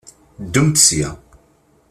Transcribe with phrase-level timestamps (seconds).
[0.43, 1.09] Ddumt sya!